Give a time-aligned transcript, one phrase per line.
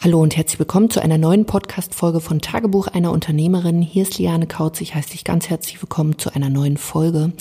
[0.00, 3.82] Hallo und herzlich willkommen zu einer neuen Podcast-Folge von Tagebuch einer Unternehmerin.
[3.82, 4.80] Hier ist Liane Kautz.
[4.80, 7.32] Ich heiße dich ganz herzlich willkommen zu einer neuen Folge.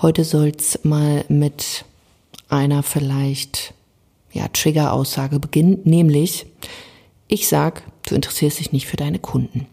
[0.00, 1.84] Heute soll's mal mit
[2.48, 3.74] einer vielleicht,
[4.32, 6.46] ja, Trigger-Aussage beginnen, nämlich,
[7.28, 9.66] ich sag, du interessierst dich nicht für deine Kunden.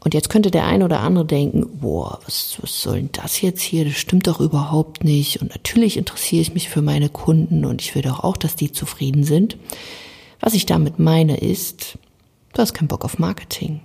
[0.00, 3.62] Und jetzt könnte der ein oder andere denken, boah, was, was soll denn das jetzt
[3.62, 3.86] hier?
[3.86, 5.40] Das stimmt doch überhaupt nicht.
[5.40, 8.70] Und natürlich interessiere ich mich für meine Kunden und ich will doch auch, dass die
[8.70, 9.56] zufrieden sind.
[10.40, 11.98] Was ich damit meine ist,
[12.52, 13.80] du hast keinen Bock auf Marketing.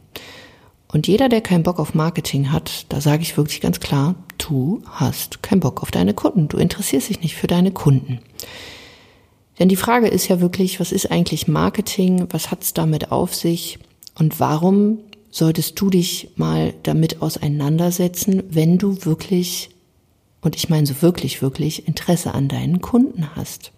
[0.94, 4.84] Und jeder, der keinen Bock auf Marketing hat, da sage ich wirklich ganz klar, du
[4.92, 6.48] hast keinen Bock auf deine Kunden.
[6.48, 8.20] Du interessierst dich nicht für deine Kunden.
[9.58, 12.28] Denn die Frage ist ja wirklich, was ist eigentlich Marketing?
[12.30, 13.80] Was hat es damit auf sich?
[14.16, 15.00] Und warum
[15.32, 19.72] solltest du dich mal damit auseinandersetzen, wenn du wirklich,
[20.42, 23.72] und ich meine so wirklich, wirklich Interesse an deinen Kunden hast?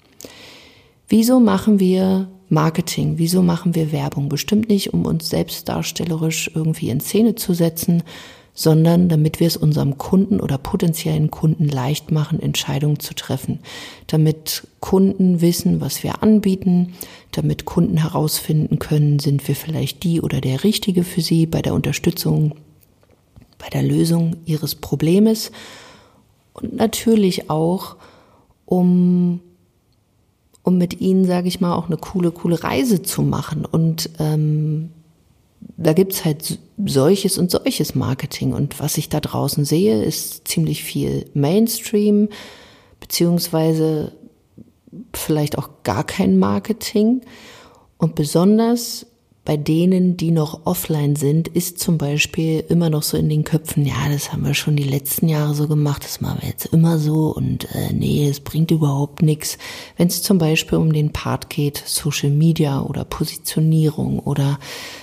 [1.07, 3.17] Wieso machen wir Marketing?
[3.17, 4.29] Wieso machen wir Werbung?
[4.29, 8.03] Bestimmt nicht, um uns selbst darstellerisch irgendwie in Szene zu setzen,
[8.53, 13.59] sondern damit wir es unserem Kunden oder potenziellen Kunden leicht machen, Entscheidungen zu treffen.
[14.07, 16.93] Damit Kunden wissen, was wir anbieten,
[17.31, 21.73] damit Kunden herausfinden können, sind wir vielleicht die oder der Richtige für sie bei der
[21.73, 22.55] Unterstützung,
[23.57, 25.51] bei der Lösung ihres Problems
[26.53, 27.97] und natürlich auch,
[28.65, 29.41] um
[30.65, 33.65] um mit ihnen, sage ich mal, auch eine coole, coole Reise zu machen.
[33.65, 34.89] Und ähm,
[35.77, 38.51] da gibt's halt solches und solches Marketing.
[38.51, 42.29] Und was ich da draußen sehe, ist ziemlich viel Mainstream,
[42.99, 44.13] beziehungsweise
[45.13, 47.21] vielleicht auch gar kein Marketing.
[47.99, 49.05] Und besonders
[49.45, 53.85] bei denen, die noch offline sind, ist zum Beispiel immer noch so in den Köpfen,
[53.85, 56.97] ja, das haben wir schon die letzten Jahre so gemacht, das machen wir jetzt immer
[56.97, 59.59] so und äh, nee, es bringt überhaupt nichts.
[59.97, 64.59] Wenn es zum Beispiel um den Part geht, Social Media oder Positionierung oder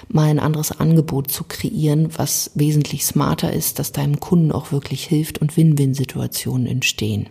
[0.09, 5.05] mal ein anderes Angebot zu kreieren, was wesentlich smarter ist, dass deinem Kunden auch wirklich
[5.05, 7.29] hilft und Win-Win-Situationen entstehen.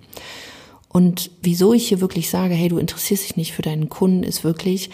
[0.87, 4.45] Und wieso ich hier wirklich sage, hey, du interessierst dich nicht für deinen Kunden, ist
[4.45, 4.89] wirklich,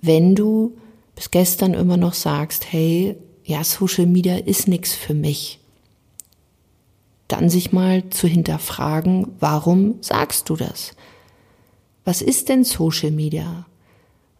[0.00, 0.74] wenn du
[1.14, 5.60] bis gestern immer noch sagst, hey, ja, Social Media ist nichts für mich,
[7.28, 10.92] dann sich mal zu hinterfragen, warum sagst du das?
[12.04, 13.66] Was ist denn Social Media?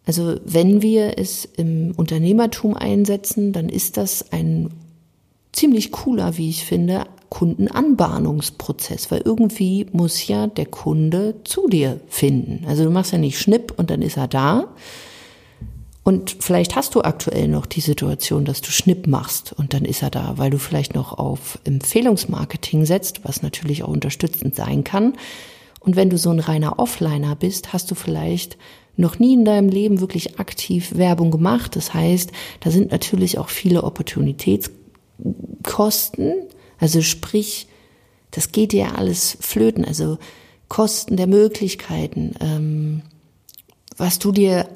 [0.07, 4.71] Also wenn wir es im Unternehmertum einsetzen, dann ist das ein
[5.53, 12.65] ziemlich cooler, wie ich finde, Kundenanbahnungsprozess, weil irgendwie muss ja der Kunde zu dir finden.
[12.67, 14.69] Also du machst ja nicht Schnipp und dann ist er da,
[16.05, 20.03] und vielleicht hast du aktuell noch die Situation, dass du Schnipp machst und dann ist
[20.03, 25.15] er da, weil du vielleicht noch auf Empfehlungsmarketing setzt, was natürlich auch unterstützend sein kann.
[25.81, 28.59] Und wenn du so ein reiner Offliner bist, hast du vielleicht
[28.97, 31.75] noch nie in deinem Leben wirklich aktiv Werbung gemacht.
[31.75, 36.35] Das heißt, da sind natürlich auch viele Opportunitätskosten.
[36.79, 37.67] Also sprich,
[38.31, 39.87] das geht dir alles flöten.
[39.87, 40.19] Also
[40.69, 43.01] Kosten der Möglichkeiten, ähm,
[43.97, 44.69] was du dir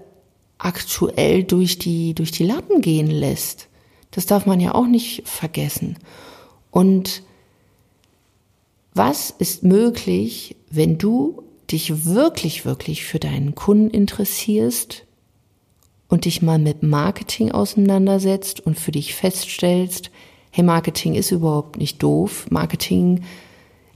[0.58, 3.68] aktuell durch die, durch die Lappen gehen lässt.
[4.10, 5.96] Das darf man ja auch nicht vergessen.
[6.70, 7.22] Und
[8.94, 15.04] was ist möglich, wenn du dich wirklich, wirklich für deinen Kunden interessierst
[16.08, 20.10] und dich mal mit Marketing auseinandersetzt und für dich feststellst,
[20.50, 22.46] hey, Marketing ist überhaupt nicht doof.
[22.50, 23.24] Marketing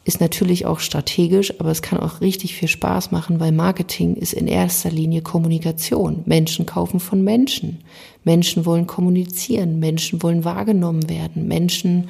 [0.05, 4.33] ist natürlich auch strategisch, aber es kann auch richtig viel Spaß machen, weil Marketing ist
[4.33, 6.23] in erster Linie Kommunikation.
[6.27, 7.85] Menschen kaufen von Menschen.
[8.25, 9.79] Menschen wollen kommunizieren.
[9.79, 11.47] Menschen wollen wahrgenommen werden.
[11.47, 12.09] Menschen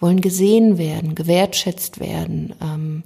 [0.00, 3.02] wollen gesehen werden, gewertschätzt werden, ähm,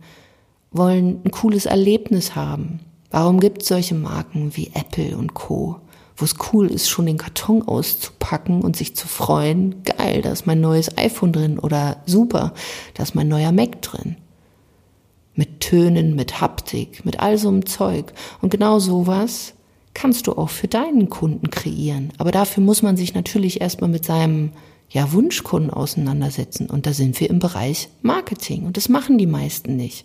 [0.73, 2.81] wollen ein cooles Erlebnis haben.
[3.11, 5.81] Warum gibt es solche Marken wie Apple und Co.,
[6.21, 10.47] wo es cool ist, schon den Karton auszupacken und sich zu freuen, geil, da ist
[10.47, 12.53] mein neues iPhone drin oder super,
[12.95, 14.17] da ist mein neuer Mac drin.
[15.35, 18.13] Mit Tönen, mit Haptik, mit all so einem Zeug.
[18.43, 19.55] Und genau sowas
[19.95, 22.13] kannst du auch für deinen Kunden kreieren.
[22.19, 24.53] Aber dafür muss man sich natürlich erstmal mit seinem
[24.91, 26.69] ja, Wunschkunden auseinandersetzen.
[26.69, 28.67] Und da sind wir im Bereich Marketing.
[28.67, 30.05] Und das machen die meisten nicht.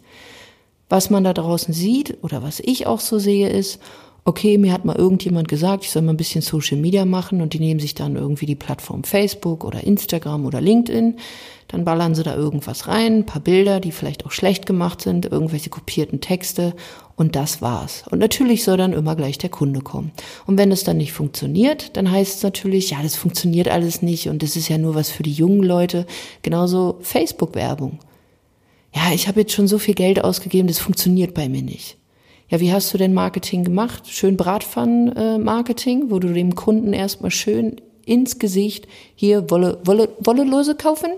[0.88, 3.80] Was man da draußen sieht oder was ich auch so sehe, ist,
[4.28, 7.54] okay, mir hat mal irgendjemand gesagt, ich soll mal ein bisschen Social Media machen und
[7.54, 11.18] die nehmen sich dann irgendwie die Plattform Facebook oder Instagram oder LinkedIn,
[11.68, 15.26] dann ballern sie da irgendwas rein, ein paar Bilder, die vielleicht auch schlecht gemacht sind,
[15.26, 16.74] irgendwelche kopierten Texte
[17.16, 18.04] und das war's.
[18.10, 20.12] Und natürlich soll dann immer gleich der Kunde kommen.
[20.48, 24.28] Und wenn es dann nicht funktioniert, dann heißt es natürlich, ja, das funktioniert alles nicht
[24.28, 26.08] und das ist ja nur was für die jungen Leute.
[26.42, 28.00] Genauso Facebook-Werbung.
[28.96, 31.98] Ja, ich habe jetzt schon so viel Geld ausgegeben, das funktioniert bei mir nicht.
[32.48, 34.08] Ja, wie hast du denn Marketing gemacht?
[34.08, 41.10] Schön Bratpfannen-Marketing, wo du dem Kunden erstmal schön ins Gesicht hier Wolle, Wolle, Wollelose kaufen?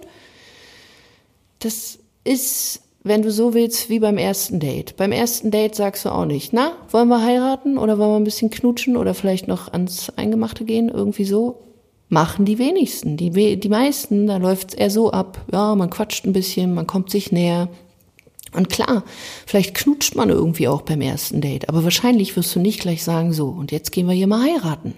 [1.60, 4.96] Das ist, wenn du so willst, wie beim ersten Date.
[4.96, 8.24] Beim ersten Date sagst du auch nicht, na, wollen wir heiraten oder wollen wir ein
[8.24, 11.64] bisschen knutschen oder vielleicht noch ans Eingemachte gehen, irgendwie so.
[12.10, 13.18] Machen die wenigsten.
[13.18, 17.10] Die, die meisten, da läuft's eher so ab, ja, man quatscht ein bisschen, man kommt
[17.10, 17.68] sich näher,
[18.54, 19.04] und klar,
[19.46, 23.34] vielleicht knutscht man irgendwie auch beim ersten Date, aber wahrscheinlich wirst du nicht gleich sagen,
[23.34, 24.96] so, und jetzt gehen wir hier mal heiraten.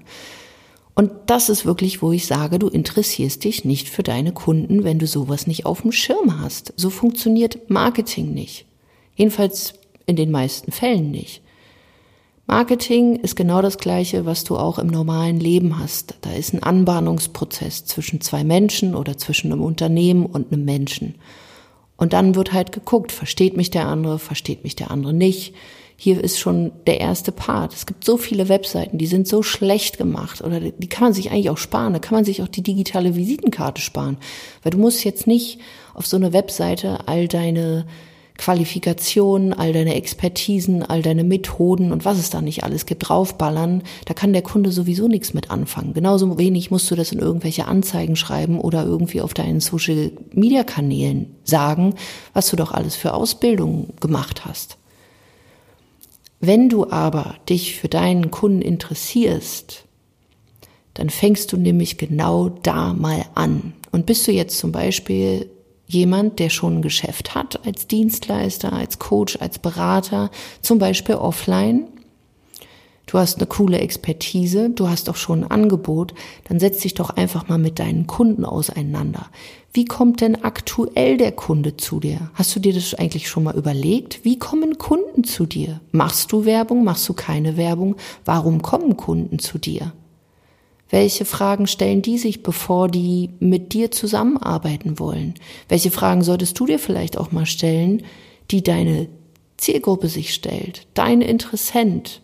[0.96, 5.00] Und das ist wirklich, wo ich sage, du interessierst dich nicht für deine Kunden, wenn
[5.00, 6.74] du sowas nicht auf dem Schirm hast.
[6.76, 8.66] So funktioniert Marketing nicht.
[9.16, 9.76] Jedenfalls
[10.08, 11.42] in den meisten Fällen nicht.
[12.48, 16.16] Marketing ist genau das Gleiche, was du auch im normalen Leben hast.
[16.22, 21.16] Da ist ein Anbahnungsprozess zwischen zwei Menschen oder zwischen einem Unternehmen und einem Menschen.
[22.00, 25.54] Und dann wird halt geguckt, versteht mich der andere, versteht mich der andere nicht.
[25.98, 27.74] Hier ist schon der erste Part.
[27.74, 31.30] Es gibt so viele Webseiten, die sind so schlecht gemacht oder die kann man sich
[31.30, 31.92] eigentlich auch sparen.
[31.92, 34.18] Da kann man sich auch die digitale Visitenkarte sparen.
[34.64, 35.60] Weil du musst jetzt nicht
[35.94, 37.86] auf so eine Webseite all deine
[38.40, 43.84] Qualifikationen, all deine Expertisen, all deine Methoden und was es da nicht alles gibt, draufballern,
[44.06, 45.94] da kann der Kunde sowieso nichts mit anfangen.
[45.94, 50.64] Genauso wenig musst du das in irgendwelche Anzeigen schreiben oder irgendwie auf deinen Social Media
[50.64, 51.96] Kanälen sagen,
[52.34, 54.78] was du doch alles für Ausbildung gemacht hast.
[56.40, 59.84] Wenn du aber dich für deinen Kunden interessierst,
[60.94, 63.74] dann fängst du nämlich genau da mal an.
[63.92, 65.50] Und bist du jetzt zum Beispiel
[65.90, 70.30] jemand, der schon ein Geschäft hat als Dienstleister, als Coach, als Berater,
[70.62, 71.88] zum Beispiel offline.
[73.08, 76.14] Du hast eine coole Expertise, du hast auch schon ein Angebot,
[76.48, 79.26] dann setz dich doch einfach mal mit deinen Kunden auseinander.
[79.74, 82.30] Wie kommt denn aktuell der Kunde zu dir?
[82.36, 84.24] Hast du dir das eigentlich schon mal überlegt?
[84.24, 85.82] Wie kommen Kunden zu dir?
[85.92, 86.84] Machst du Werbung?
[86.84, 87.96] Machst du keine Werbung?
[88.26, 89.92] Warum kommen Kunden zu dir?
[90.90, 95.36] Welche Fragen stellen die sich, bevor die mit dir zusammenarbeiten wollen?
[95.68, 98.04] Welche Fragen solltest du dir vielleicht auch mal stellen,
[98.50, 99.08] die deine
[99.58, 102.22] Zielgruppe sich stellt, dein Interessent,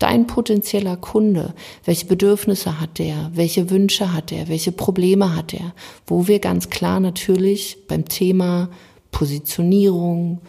[0.00, 1.54] dein potenzieller Kunde?
[1.84, 3.30] Welche Bedürfnisse hat der?
[3.34, 4.48] Welche Wünsche hat er?
[4.48, 5.72] Welche Probleme hat er?
[6.06, 8.70] Wo wir ganz klar natürlich beim Thema
[9.12, 10.40] Positionierung,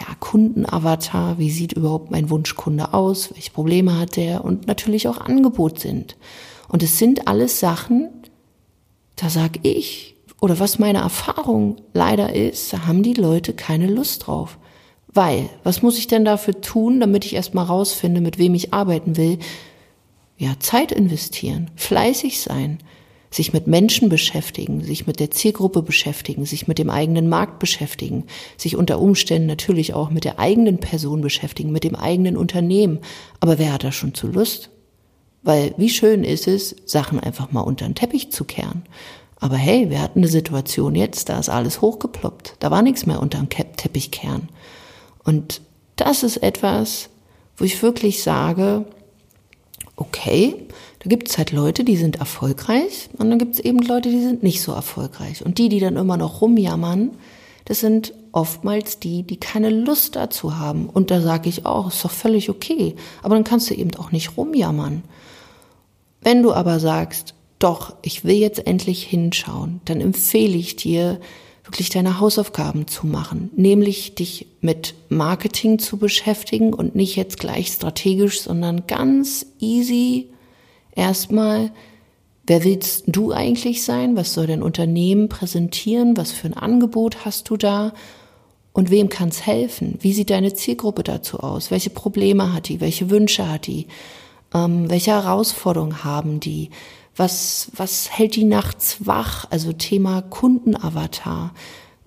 [0.00, 3.32] ja, Kundenavatar, wie sieht überhaupt mein Wunschkunde aus?
[3.34, 4.44] Welche Probleme hat der?
[4.44, 6.16] Und natürlich auch Angebot sind.
[6.74, 8.08] Und es sind alles Sachen,
[9.14, 14.26] da sag ich, oder was meine Erfahrung leider ist, da haben die Leute keine Lust
[14.26, 14.58] drauf.
[15.06, 19.16] Weil, was muss ich denn dafür tun, damit ich erstmal rausfinde, mit wem ich arbeiten
[19.16, 19.38] will?
[20.36, 22.78] Ja, Zeit investieren, fleißig sein,
[23.30, 28.24] sich mit Menschen beschäftigen, sich mit der Zielgruppe beschäftigen, sich mit dem eigenen Markt beschäftigen,
[28.56, 32.98] sich unter Umständen natürlich auch mit der eigenen Person beschäftigen, mit dem eigenen Unternehmen.
[33.38, 34.70] Aber wer hat da schon zu Lust?
[35.44, 38.82] Weil wie schön ist es, Sachen einfach mal unter den Teppich zu kehren.
[39.38, 42.56] Aber hey, wir hatten eine Situation jetzt, da ist alles hochgeploppt.
[42.60, 44.48] Da war nichts mehr unter dem Teppich kehren.
[45.22, 45.60] Und
[45.96, 47.10] das ist etwas,
[47.56, 48.86] wo ich wirklich sage,
[49.96, 50.56] okay,
[51.00, 54.22] da gibt es halt Leute, die sind erfolgreich und dann gibt es eben Leute, die
[54.22, 55.44] sind nicht so erfolgreich.
[55.44, 57.10] Und die, die dann immer noch rumjammern,
[57.66, 60.88] das sind oftmals die, die keine Lust dazu haben.
[60.88, 62.96] Und da sage ich auch, ist doch völlig okay.
[63.22, 65.02] Aber dann kannst du eben auch nicht rumjammern.
[66.24, 71.20] Wenn du aber sagst, doch, ich will jetzt endlich hinschauen, dann empfehle ich dir,
[71.64, 77.68] wirklich deine Hausaufgaben zu machen, nämlich dich mit Marketing zu beschäftigen und nicht jetzt gleich
[77.68, 80.28] strategisch, sondern ganz easy
[80.94, 81.72] erstmal,
[82.46, 84.14] wer willst du eigentlich sein?
[84.14, 86.16] Was soll dein Unternehmen präsentieren?
[86.18, 87.94] Was für ein Angebot hast du da?
[88.74, 89.98] Und wem kann es helfen?
[90.00, 91.70] Wie sieht deine Zielgruppe dazu aus?
[91.70, 92.80] Welche Probleme hat die?
[92.80, 93.86] Welche Wünsche hat die?
[94.54, 96.70] Ähm, welche Herausforderungen haben die?
[97.16, 99.46] Was, was hält die nachts wach?
[99.50, 101.52] Also Thema Kundenavatar.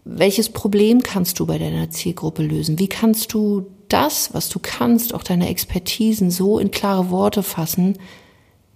[0.03, 2.79] Welches Problem kannst du bei deiner Zielgruppe lösen?
[2.79, 7.97] Wie kannst du das, was du kannst, auch deine Expertisen so in klare Worte fassen,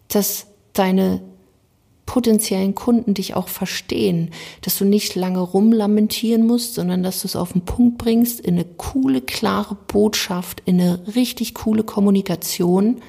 [0.08, 1.22] dass deine
[2.06, 7.38] potenziellen Kunden dich auch verstehen, dass du nicht lange rumlamentieren musst, sondern dass du es
[7.38, 13.02] auf den Punkt bringst in eine coole, klare Botschaft, in eine richtig coole Kommunikation,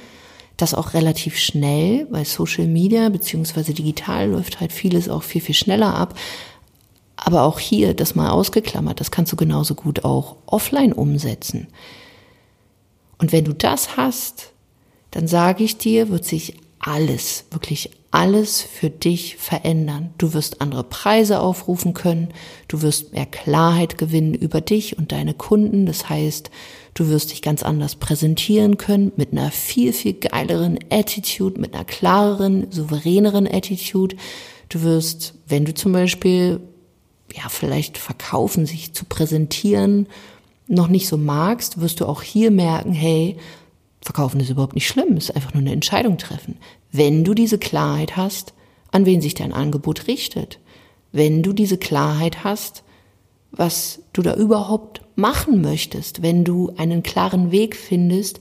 [0.62, 5.54] das auch relativ schnell, weil Social Media beziehungsweise digital läuft halt vieles auch viel, viel
[5.54, 6.18] schneller ab.
[7.16, 11.68] Aber auch hier, das mal ausgeklammert, das kannst du genauso gut auch offline umsetzen.
[13.18, 14.52] Und wenn du das hast,
[15.10, 20.10] dann sage ich dir, wird sich alles, wirklich alles für dich verändern.
[20.18, 22.28] Du wirst andere Preise aufrufen können,
[22.68, 25.86] du wirst mehr Klarheit gewinnen über dich und deine Kunden.
[25.86, 26.50] Das heißt,
[26.94, 31.86] du wirst dich ganz anders präsentieren können mit einer viel, viel geileren Attitude, mit einer
[31.86, 34.14] klareren, souveräneren Attitude.
[34.68, 36.60] Du wirst, wenn du zum Beispiel,
[37.34, 40.06] ja, vielleicht verkaufen, sich zu präsentieren,
[40.68, 43.38] noch nicht so magst, wirst du auch hier merken, hey,
[44.02, 46.58] verkaufen ist überhaupt nicht schlimm, ist einfach nur eine Entscheidung treffen
[46.92, 48.54] wenn du diese Klarheit hast,
[48.90, 50.60] an wen sich dein Angebot richtet,
[51.10, 52.84] wenn du diese Klarheit hast,
[53.50, 58.40] was du da überhaupt machen möchtest, wenn du einen klaren Weg findest,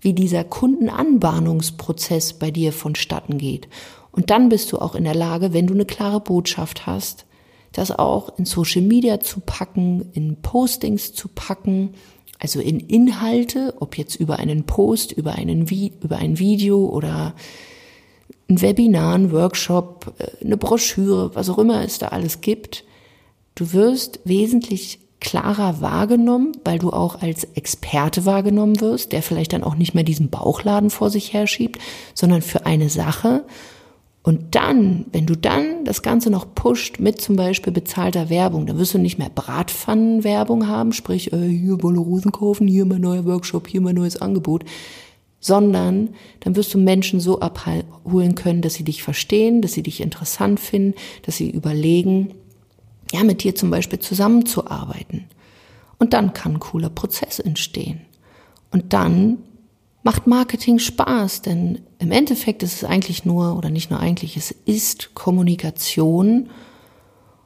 [0.00, 3.68] wie dieser Kundenanbahnungsprozess bei dir vonstatten geht.
[4.12, 7.26] Und dann bist du auch in der Lage, wenn du eine klare Botschaft hast,
[7.72, 11.94] das auch in Social Media zu packen, in Postings zu packen,
[12.38, 15.66] also in Inhalte, ob jetzt über einen Post, über einen,
[16.02, 17.34] über ein Video oder
[18.50, 22.84] ein Webinar, ein Workshop, äh, eine Broschüre, was auch immer es da alles gibt.
[23.54, 29.64] Du wirst wesentlich klarer wahrgenommen, weil du auch als Experte wahrgenommen wirst, der vielleicht dann
[29.64, 31.78] auch nicht mehr diesen Bauchladen vor sich herschiebt,
[32.14, 33.44] sondern für eine Sache.
[34.22, 38.78] Und dann, wenn du dann das Ganze noch pusht mit zum Beispiel bezahlter Werbung, dann
[38.78, 43.24] wirst du nicht mehr Bratpfannenwerbung haben, sprich, äh, hier Wolle Rosen kaufen, hier mein neuer
[43.24, 44.64] Workshop, hier mein neues Angebot,
[45.40, 50.00] sondern dann wirst du Menschen so abholen können, dass sie dich verstehen, dass sie dich
[50.02, 52.34] interessant finden, dass sie überlegen,
[53.12, 55.24] ja, mit dir zum Beispiel zusammenzuarbeiten.
[55.98, 58.02] Und dann kann ein cooler Prozess entstehen.
[58.70, 59.38] Und dann
[60.02, 64.50] macht Marketing Spaß, denn im Endeffekt ist es eigentlich nur, oder nicht nur eigentlich, es
[64.50, 66.50] ist Kommunikation.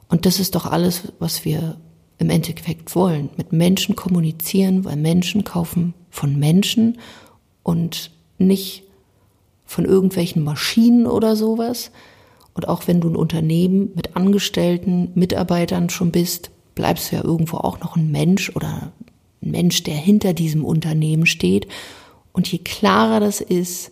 [0.07, 1.77] Und das ist doch alles, was wir
[2.17, 3.29] im Endeffekt wollen.
[3.35, 6.97] Mit Menschen kommunizieren, weil Menschen kaufen von Menschen
[7.65, 8.83] und nicht
[9.65, 11.89] von irgendwelchen Maschinen oder sowas.
[12.53, 17.57] Und auch wenn du ein Unternehmen mit Angestellten, Mitarbeitern schon bist, bleibst du ja irgendwo
[17.57, 18.91] auch noch ein Mensch oder
[19.41, 21.67] ein Mensch, der hinter diesem Unternehmen steht.
[22.33, 23.91] Und je klarer das ist,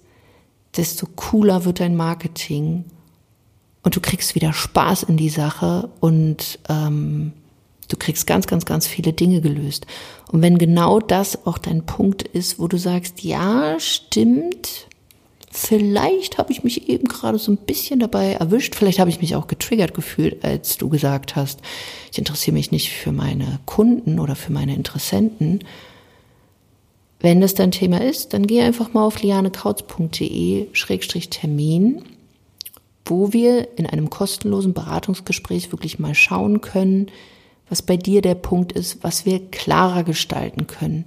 [0.78, 2.86] desto cooler wird dein Marketing
[3.82, 7.34] und du kriegst wieder Spaß in die Sache und ähm,
[7.94, 9.86] Du kriegst ganz, ganz, ganz viele Dinge gelöst.
[10.32, 14.88] Und wenn genau das auch dein Punkt ist, wo du sagst, ja, stimmt,
[15.52, 19.36] vielleicht habe ich mich eben gerade so ein bisschen dabei erwischt, vielleicht habe ich mich
[19.36, 21.60] auch getriggert gefühlt, als du gesagt hast,
[22.12, 25.60] ich interessiere mich nicht für meine Kunden oder für meine Interessenten.
[27.20, 32.02] Wenn das dein Thema ist, dann geh einfach mal auf lianekautz.de-termin,
[33.06, 37.12] wo wir in einem kostenlosen Beratungsgespräch wirklich mal schauen können,
[37.74, 41.06] was bei dir der Punkt ist, was wir klarer gestalten können.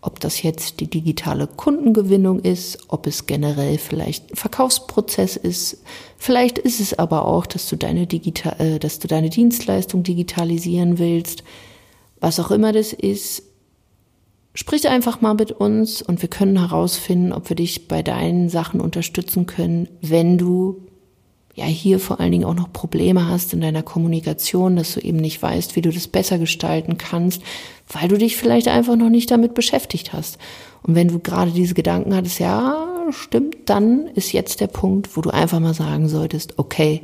[0.00, 5.82] Ob das jetzt die digitale Kundengewinnung ist, ob es generell vielleicht ein Verkaufsprozess ist.
[6.16, 10.98] Vielleicht ist es aber auch, dass du deine, digital, äh, dass du deine Dienstleistung digitalisieren
[10.98, 11.44] willst.
[12.18, 13.42] Was auch immer das ist,
[14.54, 18.80] sprich einfach mal mit uns und wir können herausfinden, ob wir dich bei deinen Sachen
[18.80, 20.85] unterstützen können, wenn du
[21.56, 25.16] ja hier vor allen Dingen auch noch Probleme hast in deiner Kommunikation, dass du eben
[25.16, 27.42] nicht weißt, wie du das besser gestalten kannst,
[27.88, 30.38] weil du dich vielleicht einfach noch nicht damit beschäftigt hast.
[30.82, 35.22] Und wenn du gerade diese Gedanken hattest, ja, stimmt, dann ist jetzt der Punkt, wo
[35.22, 37.02] du einfach mal sagen solltest, okay,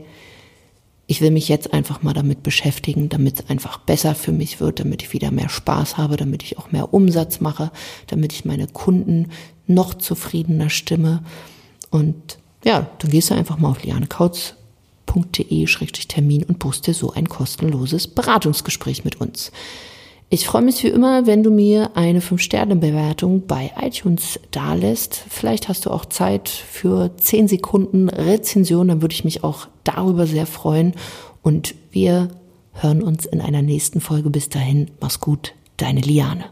[1.06, 4.80] ich will mich jetzt einfach mal damit beschäftigen, damit es einfach besser für mich wird,
[4.80, 7.70] damit ich wieder mehr Spaß habe, damit ich auch mehr Umsatz mache,
[8.06, 9.28] damit ich meine Kunden
[9.66, 11.22] noch zufriedener stimme.
[11.90, 18.08] Und ja, dann gehst du einfach mal auf lianekautz.de-termin und buchst dir so ein kostenloses
[18.08, 19.52] Beratungsgespräch mit uns.
[20.34, 25.14] Ich freue mich wie immer, wenn du mir eine 5-Sterne-Bewertung bei iTunes dalässt.
[25.28, 30.26] Vielleicht hast du auch Zeit für 10 Sekunden Rezension, dann würde ich mich auch darüber
[30.26, 30.94] sehr freuen.
[31.42, 32.28] Und wir
[32.72, 34.30] hören uns in einer nächsten Folge.
[34.30, 36.46] Bis dahin, mach's gut, deine Liane.